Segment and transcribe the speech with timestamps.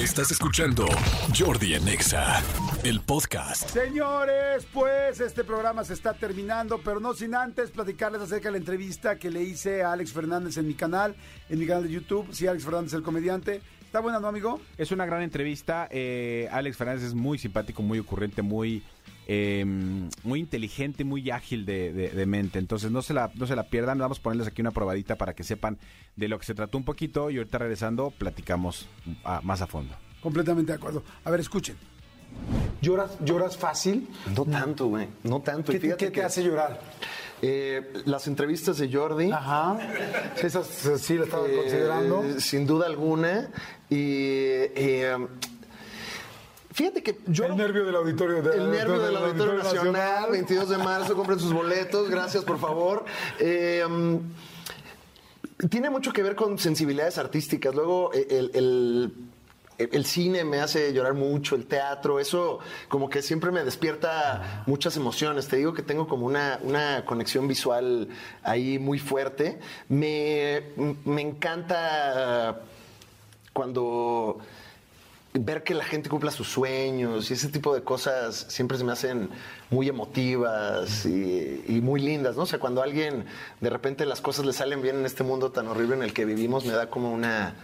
[0.00, 0.86] Estás escuchando
[1.38, 2.42] Jordi en Exa,
[2.84, 3.68] el podcast.
[3.68, 8.56] Señores, pues este programa se está terminando, pero no sin antes platicarles acerca de la
[8.56, 11.14] entrevista que le hice a Alex Fernández en mi canal,
[11.50, 12.26] en mi canal de YouTube.
[12.32, 13.60] Sí, Alex Fernández, el comediante.
[13.82, 14.58] ¿Está buena, no, amigo?
[14.78, 15.86] Es una gran entrevista.
[15.90, 18.82] Eh, Alex Fernández es muy simpático, muy ocurrente, muy,
[19.32, 19.64] eh,
[20.24, 22.58] muy inteligente, muy ágil de, de- de mente.
[22.58, 23.96] Entonces no se, la, no se la pierdan.
[23.98, 25.78] Vamos a ponerles aquí una probadita para que sepan
[26.16, 27.30] de lo que se trató un poquito.
[27.30, 28.88] Y ahorita regresando platicamos
[29.22, 29.94] a- más a fondo.
[30.20, 31.04] Completamente de acuerdo.
[31.24, 31.76] A ver, escuchen.
[32.82, 34.08] ¿Lloras, lloras fácil?
[34.36, 35.06] No tanto, güey.
[35.22, 35.70] No tanto.
[35.70, 36.80] Y ¿Qué, te- fíjate qué te que, hace llorar?
[37.42, 39.30] eh, las entrevistas de Jordi.
[39.30, 39.78] Ajá.
[40.42, 42.24] Esas eh, sí la estaba eh, considerando.
[42.40, 43.48] Sin duda alguna.
[43.88, 43.96] Y.
[44.00, 45.16] eh,
[46.80, 47.44] fíjate que yo.
[47.44, 48.42] el nervio del auditorio.
[48.42, 53.04] de- El nervio del Auditorio Nacional, 22 de marzo, compren sus boletos, gracias por favor.
[53.38, 54.20] Eh, um,
[55.68, 57.74] tiene mucho que ver con sensibilidades artísticas.
[57.74, 59.12] Luego, eh, el, el-
[59.78, 64.94] el cine me hace llorar mucho, el teatro, eso como que siempre me despierta muchas
[64.98, 65.48] emociones.
[65.48, 68.08] Te digo que tengo como una, una conexión visual
[68.42, 69.58] ahí muy fuerte.
[69.88, 70.62] Me,
[71.06, 72.60] me encanta
[73.54, 74.38] cuando
[75.32, 78.90] ver que la gente cumpla sus sueños y ese tipo de cosas siempre se me
[78.92, 79.30] hacen
[79.70, 82.42] muy emotivas y, y muy lindas, ¿no?
[82.42, 83.24] O sea, cuando a alguien
[83.60, 86.24] de repente las cosas le salen bien en este mundo tan horrible en el que
[86.24, 87.54] vivimos, me da como una,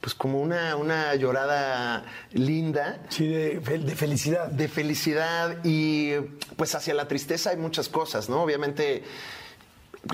[0.00, 4.46] pues como una, una llorada linda Sí, de, de felicidad.
[4.46, 6.12] de felicidad y
[6.56, 8.40] pues hacia la tristeza hay muchas cosas, ¿no?
[8.42, 9.02] Obviamente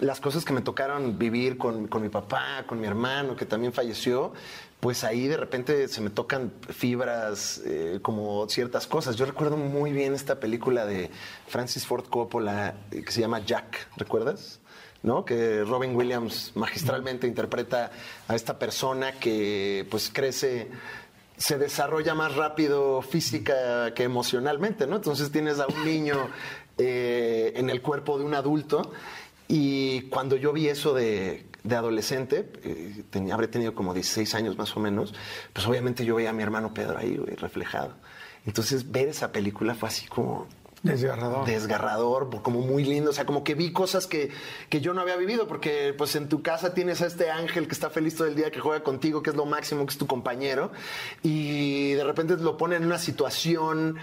[0.00, 3.72] las cosas que me tocaron vivir con, con mi papá, con mi hermano, que también
[3.72, 4.32] falleció,
[4.80, 9.16] pues ahí de repente se me tocan fibras, eh, como ciertas cosas.
[9.16, 11.10] Yo recuerdo muy bien esta película de
[11.48, 14.60] Francis Ford Coppola eh, que se llama Jack, ¿recuerdas?
[15.02, 15.24] ¿no?
[15.24, 17.90] Que Robin Williams magistralmente interpreta
[18.28, 20.68] a esta persona que pues crece
[21.36, 24.96] se desarrolla más rápido física que emocionalmente, ¿no?
[24.96, 26.28] Entonces tienes a un niño
[26.78, 28.92] eh, en el cuerpo de un adulto
[29.46, 34.76] y cuando yo vi eso de, de adolescente, eh, habré tenido como 16 años más
[34.76, 35.14] o menos,
[35.52, 37.94] pues obviamente yo veía a mi hermano Pedro ahí, güey, reflejado.
[38.46, 40.46] Entonces ver esa película fue así como,
[40.82, 41.46] Desgarrador.
[41.46, 44.30] desgarrador, como muy lindo, o sea, como que vi cosas que,
[44.68, 47.72] que yo no había vivido, porque pues en tu casa tienes a este ángel que
[47.72, 50.06] está feliz todo el día, que juega contigo, que es lo máximo, que es tu
[50.06, 50.70] compañero,
[51.22, 53.96] y de repente lo pone en una situación...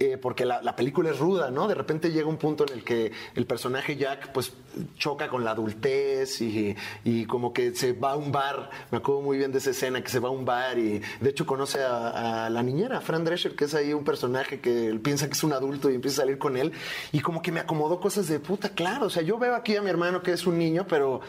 [0.00, 1.68] eh, porque la, la película es ruda, ¿no?
[1.68, 4.52] De repente llega un punto en el que el personaje Jack pues
[4.96, 6.74] choca con la adultez y,
[7.04, 10.02] y como que se va a un bar, me acuerdo muy bien de esa escena,
[10.02, 13.24] que se va a un bar y de hecho conoce a, a la niñera, Fran
[13.24, 16.22] Drescher, que es ahí un personaje que él piensa que es un adulto y empieza
[16.22, 16.72] a salir con él
[17.12, 19.82] y como que me acomodó cosas de puta, claro, o sea, yo veo aquí a
[19.82, 21.20] mi hermano que es un niño, pero,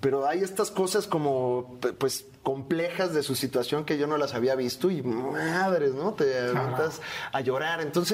[0.00, 4.56] pero hay estas cosas como pues complejas de su situación que yo no las había
[4.56, 6.12] visto y madres, ¿no?
[6.12, 7.00] Te aventas
[7.30, 7.80] a llorar.
[7.80, 8.11] Entonces,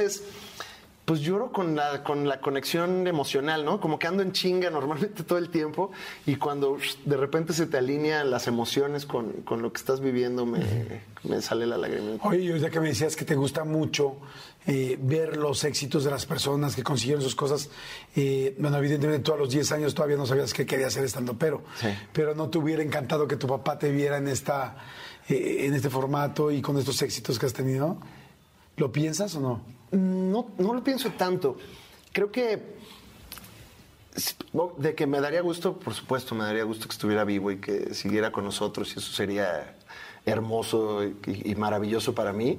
[1.04, 3.80] pues lloro con la, con la conexión emocional, ¿no?
[3.80, 5.90] Como que ando en chinga normalmente todo el tiempo
[6.26, 6.76] y cuando
[7.06, 10.60] de repente se te alinean las emociones con, con lo que estás viviendo, me,
[11.24, 12.18] me sale la lágrima.
[12.24, 14.16] Oye, ya que me decías que te gusta mucho
[14.66, 17.70] eh, ver los éxitos de las personas que consiguieron sus cosas,
[18.14, 21.38] eh, bueno, evidentemente tú a los 10 años todavía no sabías que querías ser estando,
[21.38, 21.88] pero, Sí.
[22.12, 24.76] pero no te hubiera encantado que tu papá te viera en esta,
[25.30, 27.96] eh, en este formato y con estos éxitos que has tenido.
[28.76, 29.77] ¿Lo piensas o no?
[29.90, 31.56] No, no lo pienso tanto.
[32.12, 32.76] Creo que
[34.78, 37.94] de que me daría gusto, por supuesto, me daría gusto que estuviera vivo y que
[37.94, 39.76] siguiera con nosotros y eso sería
[40.26, 41.16] hermoso y,
[41.50, 42.58] y maravilloso para mí.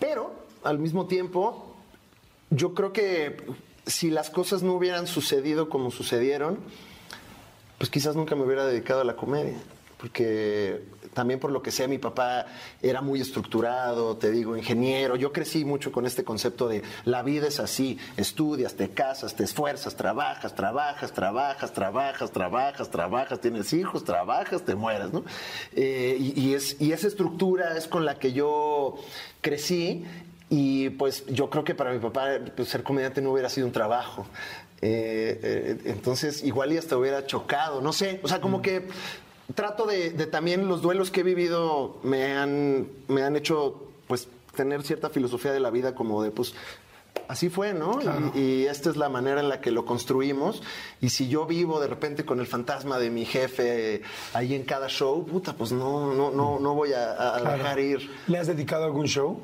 [0.00, 1.76] Pero al mismo tiempo,
[2.50, 3.36] yo creo que
[3.86, 6.58] si las cosas no hubieran sucedido como sucedieron,
[7.78, 9.56] pues quizás nunca me hubiera dedicado a la comedia.
[10.02, 10.82] Porque
[11.14, 12.46] también por lo que sea, mi papá
[12.82, 15.14] era muy estructurado, te digo, ingeniero.
[15.14, 19.44] Yo crecí mucho con este concepto de la vida es así, estudias, te casas, te
[19.44, 25.22] esfuerzas, trabajas, trabajas, trabajas, trabajas, trabajas, trabajas, tienes hijos, trabajas, te mueres, ¿no?
[25.76, 28.96] Eh, y, y es, y esa estructura es con la que yo
[29.40, 30.04] crecí
[30.50, 33.72] y pues yo creo que para mi papá pues, ser comediante no hubiera sido un
[33.72, 34.26] trabajo.
[34.84, 38.88] Eh, eh, entonces igual y hasta hubiera chocado, no sé, o sea, como que
[39.54, 44.28] trato de, de también los duelos que he vivido me han, me han hecho pues
[44.56, 46.54] tener cierta filosofía de la vida como de pues
[47.28, 47.98] así fue, ¿no?
[48.34, 50.62] Y, y esta es la manera en la que lo construimos.
[51.00, 54.02] Y si yo vivo de repente con el fantasma de mi jefe
[54.34, 57.56] ahí en cada show, puta, pues no, no, no, no voy a, a Claro.
[57.58, 58.10] dejar ir.
[58.26, 59.40] ¿Le has dedicado algún show?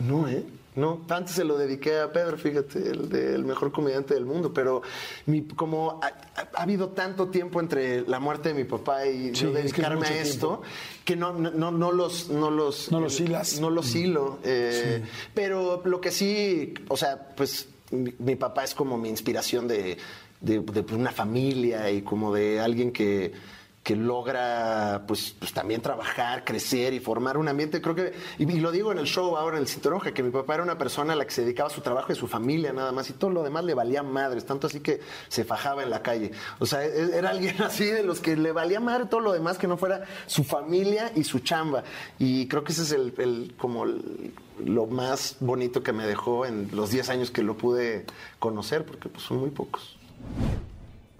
[0.00, 0.44] No, ¿eh?
[0.76, 1.02] no.
[1.08, 4.82] Antes se lo dediqué a Pedro, fíjate, el, del mejor comediante del mundo, pero
[5.26, 6.00] mi, como
[6.40, 9.48] ha, ha- ha habido tanto tiempo entre la muerte de mi papá y Sí, yo
[9.48, 10.62] es que es dedicarme a esto, tiempo.
[11.04, 12.28] que no, no, no, los...
[12.30, 13.60] No los, No los hilas.
[13.60, 14.38] No los hilo.
[14.44, 15.02] eh,
[15.34, 19.96] Pero lo que sí, o sea, pues mi, mi papá es como mi inspiración de,
[20.40, 23.32] de- de una familia y como de alguien que,
[23.82, 27.80] que logra pues, pues también trabajar, crecer y formar un ambiente.
[27.80, 30.54] Creo que, y, lo digo en el show ahora en el Cinturonja, que mi papá
[30.54, 32.92] era una persona a la que se dedicaba a su trabajo y su familia nada
[32.92, 36.02] más y todo lo demás le valía madres, tanto así que se fajaba en la
[36.02, 36.30] calle.
[36.58, 39.56] O sea, e- era alguien así de los que le valía madre todo lo demás
[39.56, 41.82] que no fuera su familia y su chamba.
[42.18, 46.90] Y creo que ese es el, como lo más bonito que me dejó en los
[46.90, 48.04] 10 años que lo pude
[48.38, 49.96] conocer, porque pues son muy pocos.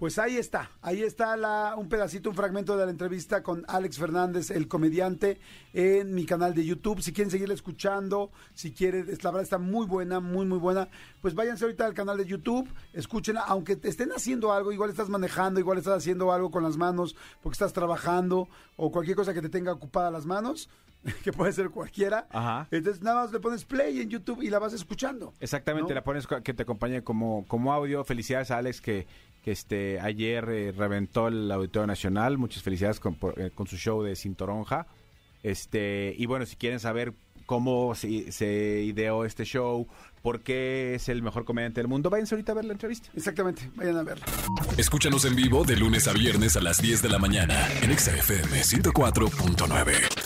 [0.01, 3.99] Pues ahí está, ahí está la, un pedacito, un fragmento de la entrevista con Alex
[3.99, 5.39] Fernández, el comediante,
[5.73, 7.03] en mi canal de YouTube.
[7.03, 10.87] Si quieren seguir escuchando, si quieren, la verdad está muy buena, muy, muy buena,
[11.21, 15.07] pues váyanse ahorita al canal de YouTube, escúchenla, aunque te estén haciendo algo, igual estás
[15.07, 19.41] manejando, igual estás haciendo algo con las manos, porque estás trabajando, o cualquier cosa que
[19.43, 20.67] te tenga ocupada las manos,
[21.23, 22.27] que puede ser cualquiera.
[22.31, 22.67] Ajá.
[22.71, 25.33] Entonces nada más le pones play en YouTube y la vas escuchando.
[25.39, 25.95] Exactamente, ¿no?
[25.95, 28.03] la pones que te acompañe como, como audio.
[28.03, 29.07] Felicidades a Alex que,
[29.43, 32.37] que este ayer eh, reventó el Auditorio Nacional.
[32.37, 34.87] Muchas felicidades con, por- eh, con su show de Cintoronja.
[35.43, 37.13] Este, y bueno, si quieren saber
[37.47, 39.87] cómo se, se ideó este show,
[40.21, 43.09] por qué es el mejor comediante del mundo, váyanse ahorita a ver la entrevista.
[43.15, 44.25] Exactamente, vayan a verla.
[44.77, 48.15] Escúchanos en vivo de lunes a viernes a las 10 de la mañana en Exa
[48.15, 50.20] FM 104.9.